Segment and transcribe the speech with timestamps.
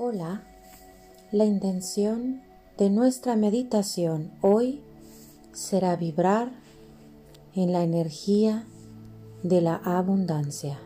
[0.00, 0.44] Hola,
[1.32, 2.40] la intención
[2.76, 4.80] de nuestra meditación hoy
[5.52, 6.52] será vibrar
[7.56, 8.64] en la energía
[9.42, 10.78] de la abundancia.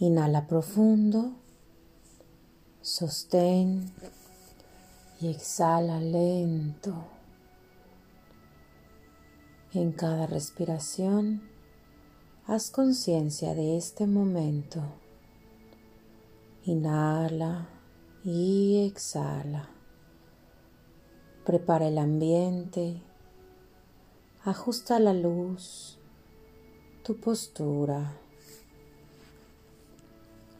[0.00, 1.36] Inhala profundo,
[2.82, 3.92] sostén
[5.20, 6.96] y exhala lento.
[9.72, 11.42] En cada respiración,
[12.48, 15.05] haz conciencia de este momento.
[16.66, 17.68] Inhala
[18.24, 19.68] y exhala.
[21.44, 23.00] Prepara el ambiente.
[24.42, 25.96] Ajusta la luz,
[27.04, 28.18] tu postura.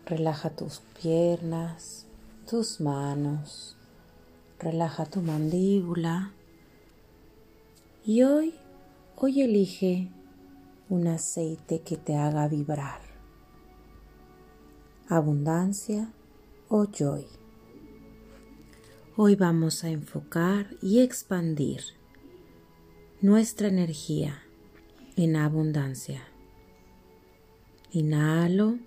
[0.05, 2.07] Relaja tus piernas,
[2.48, 3.77] tus manos.
[4.60, 6.30] Relaja tu mandíbula.
[8.04, 8.54] Y hoy,
[9.16, 10.09] hoy elige
[10.88, 13.05] un aceite que te haga vibrar
[15.09, 16.12] abundancia
[16.69, 17.26] o joy.
[19.16, 21.80] Hoy vamos a enfocar y expandir
[23.21, 24.43] nuestra energía
[25.16, 26.23] en abundancia.
[27.93, 28.79] Inhalo.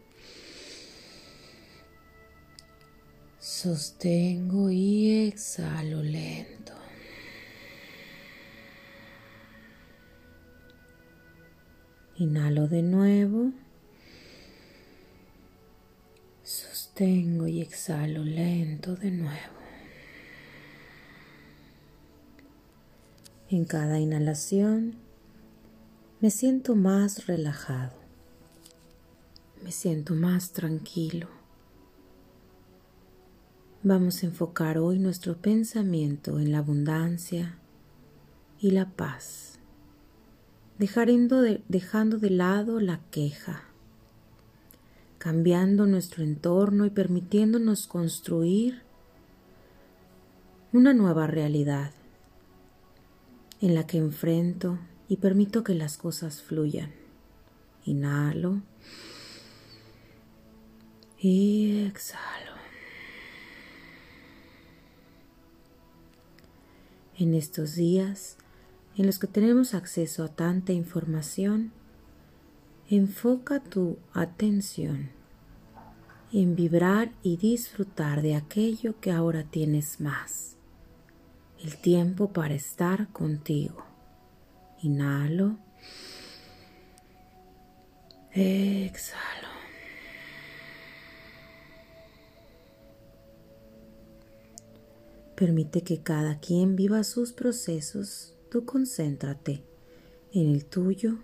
[3.39, 6.73] Sostengo y exhalo lento.
[12.17, 13.53] Inhalo de nuevo.
[16.99, 19.53] Sostengo y exhalo lento de nuevo.
[23.49, 24.95] En cada inhalación
[26.19, 27.93] me siento más relajado,
[29.63, 31.29] me siento más tranquilo.
[33.81, 37.59] Vamos a enfocar hoy nuestro pensamiento en la abundancia
[38.59, 39.57] y la paz,
[40.77, 43.68] dejando de, dejando de lado la queja
[45.19, 48.81] cambiando nuestro entorno y permitiéndonos construir
[50.71, 51.91] una nueva realidad
[53.61, 56.93] en la que enfrento y permito que las cosas fluyan.
[57.85, 58.61] Inhalo
[61.19, 62.53] y exhalo.
[67.17, 68.37] En estos días
[68.95, 71.73] en los que tenemos acceso a tanta información,
[72.91, 75.11] Enfoca tu atención
[76.33, 80.55] en vibrar y disfrutar de aquello que ahora tienes más.
[81.59, 83.85] El tiempo para estar contigo.
[84.81, 85.59] Inhalo.
[88.31, 89.49] Exhalo.
[95.35, 98.33] Permite que cada quien viva sus procesos.
[98.49, 99.63] Tú concéntrate
[100.33, 101.19] en el tuyo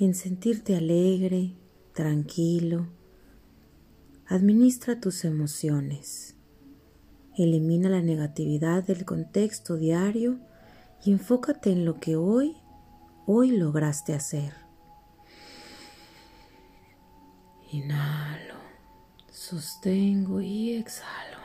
[0.00, 1.52] en sentirte alegre,
[1.92, 2.86] tranquilo.
[4.26, 6.36] Administra tus emociones.
[7.36, 10.40] Elimina la negatividad del contexto diario
[11.04, 12.56] y enfócate en lo que hoy,
[13.26, 14.54] hoy lograste hacer.
[17.70, 18.54] Inhalo,
[19.30, 21.36] sostengo y exhalo.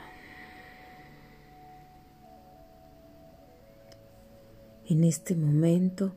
[4.85, 6.15] En este momento,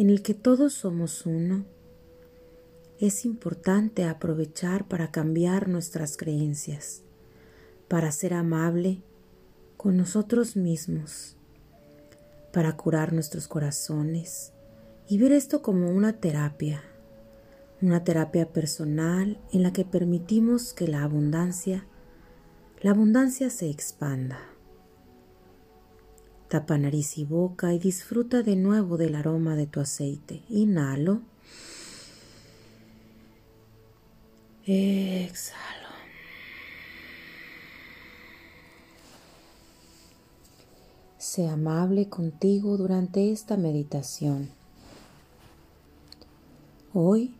[0.00, 1.64] en el que todos somos uno,
[3.00, 7.02] es importante aprovechar para cambiar nuestras creencias,
[7.88, 9.02] para ser amable
[9.76, 11.36] con nosotros mismos,
[12.52, 14.52] para curar nuestros corazones
[15.08, 16.84] y ver esto como una terapia,
[17.82, 21.86] una terapia personal en la que permitimos que la abundancia,
[22.82, 24.38] la abundancia se expanda.
[26.48, 30.42] Tapa nariz y boca y disfruta de nuevo del aroma de tu aceite.
[30.48, 31.20] Inhalo.
[34.64, 35.88] Exhalo.
[41.18, 44.48] Sé amable contigo durante esta meditación.
[46.94, 47.34] Hoy,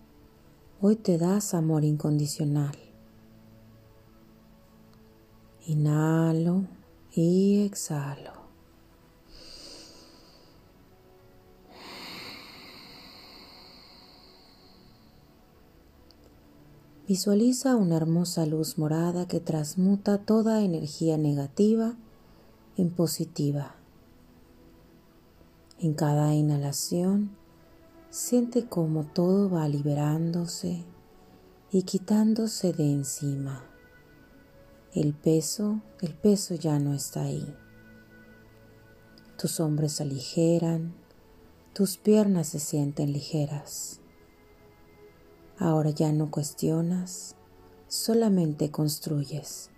[0.83, 2.77] hoy te das amor incondicional.
[5.67, 6.65] Inhalo
[7.15, 8.38] y exhalo.
[17.09, 21.97] Visualiza una hermosa luz morada que transmuta toda energía negativa
[22.77, 23.77] en positiva.
[25.79, 27.31] En cada inhalación,
[28.11, 30.85] siente cómo todo va liberándose
[31.73, 33.65] y quitándose de encima.
[34.93, 37.57] El peso, el peso ya no está ahí.
[39.39, 40.93] Tus hombros se aligeran,
[41.73, 43.98] tus piernas se sienten ligeras.
[45.61, 47.35] Ahora ya no cuestionas,
[47.89, 49.71] solamente construyes.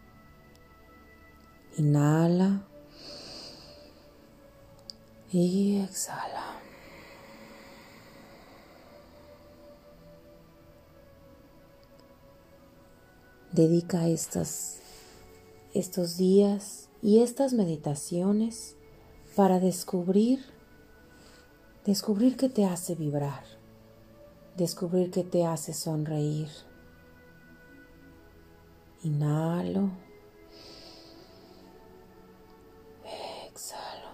[1.78, 2.66] Inhala
[5.32, 6.58] y exhala.
[13.52, 14.76] Dedica estos
[16.18, 18.76] días y estas meditaciones
[19.34, 20.40] para descubrir,
[21.86, 23.44] descubrir que te hace vibrar,
[24.60, 26.50] descubrir que te hace sonreír.
[29.02, 29.88] Inhalo.
[33.48, 34.10] Exhalo.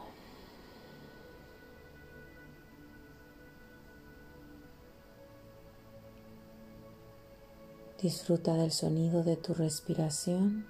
[8.00, 10.64] Disfruta del sonido de tu respiración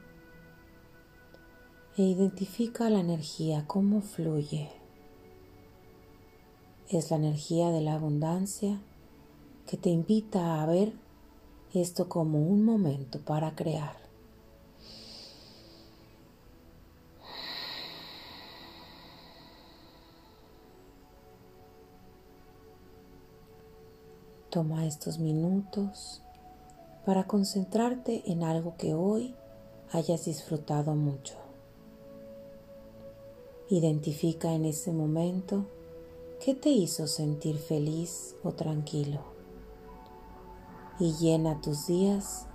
[1.99, 4.71] e identifica la energía, cómo fluye.
[6.89, 8.81] Es la energía de la abundancia
[9.67, 10.93] que te invita a ver
[11.75, 13.97] esto como un momento para crear.
[24.51, 26.23] Toma estos minutos
[27.05, 29.35] para concentrarte en algo que hoy
[29.93, 31.35] hayas disfrutado mucho.
[33.69, 35.67] Identifica en ese momento
[36.43, 39.36] qué te hizo sentir feliz o tranquilo
[40.99, 42.47] y llena tus días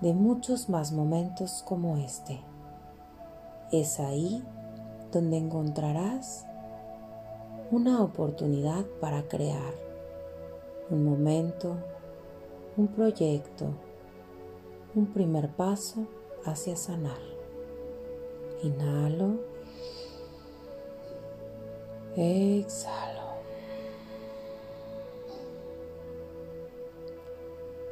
[0.00, 2.40] de muchos más momentos como este.
[3.72, 4.44] Es ahí
[5.12, 6.46] donde encontrarás
[7.70, 9.74] una oportunidad para crear
[10.90, 11.76] un momento,
[12.76, 13.66] un proyecto,
[14.94, 16.06] un primer paso
[16.44, 17.18] hacia sanar.
[18.62, 19.40] Inhalo.
[22.16, 23.13] Exhalo.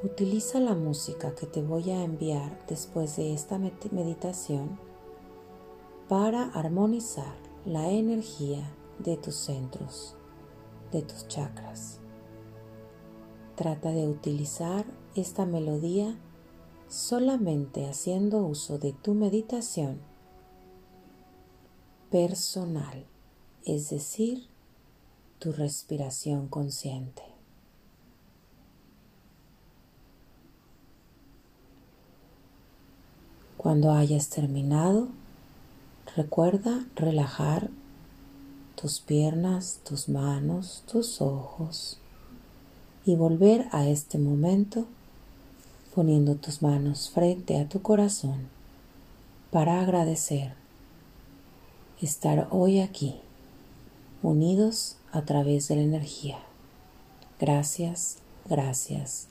[0.04, 4.78] Utiliza la música que te voy a enviar después de esta meditación
[6.08, 7.34] para armonizar
[7.64, 10.16] la energía de tus centros,
[10.90, 12.00] de tus chakras.
[13.54, 14.84] Trata de utilizar
[15.14, 16.18] esta melodía
[16.88, 20.00] solamente haciendo uso de tu meditación
[22.10, 23.06] personal
[23.64, 24.48] es decir,
[25.38, 27.22] tu respiración consciente.
[33.62, 35.06] Cuando hayas terminado,
[36.16, 37.70] recuerda relajar
[38.74, 41.96] tus piernas, tus manos, tus ojos
[43.06, 44.86] y volver a este momento
[45.94, 48.48] poniendo tus manos frente a tu corazón
[49.52, 50.54] para agradecer
[52.00, 53.20] estar hoy aquí
[54.24, 56.38] unidos a través de la energía.
[57.38, 58.18] Gracias,
[58.48, 59.28] gracias,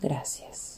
[0.00, 0.75] gracias.